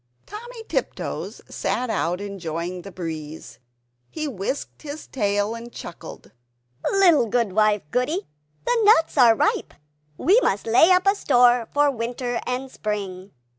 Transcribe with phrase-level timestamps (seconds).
[0.25, 3.59] Timmy Tiptoes sat out, enjoying the breeze;
[4.09, 6.31] he whisked his tail and chuckled
[6.91, 8.25] "Little wife Goody,
[8.65, 9.75] the nuts are ripe;
[10.17, 13.29] we must lay up a store for winter and spring."